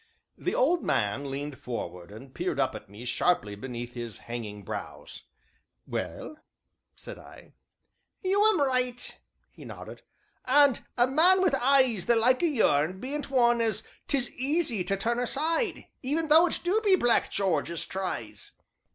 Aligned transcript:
The 0.35 0.55
old 0.55 0.81
man 0.83 1.29
leaned 1.29 1.59
forward 1.59 2.09
and 2.09 2.33
peered 2.33 2.59
up 2.59 2.73
at 2.73 2.89
me 2.89 3.05
sharply 3.05 3.53
beneath 3.53 3.93
his 3.93 4.17
hanging 4.25 4.63
brows. 4.63 5.21
"Well?" 5.85 6.37
said 6.95 7.19
I. 7.19 7.53
"You'm 8.23 8.59
right!" 8.59 9.15
he 9.51 9.63
nodded, 9.63 10.01
"and 10.43 10.83
a 10.97 11.05
man 11.05 11.41
wi' 11.41 11.51
eyes 11.61 12.07
the 12.07 12.15
like 12.15 12.41
o' 12.41 12.47
yourn 12.47 12.99
bean't 12.99 13.29
one 13.29 13.61
as 13.61 13.83
'tis 14.07 14.31
easy 14.31 14.83
to 14.85 14.97
turn 14.97 15.19
aside, 15.19 15.85
even 16.01 16.29
though 16.29 16.47
it 16.47 16.59
do 16.63 16.81
be 16.83 16.95
Black 16.95 17.29
Jarge 17.29 17.69
as 17.69 17.85
tries." 17.85 18.53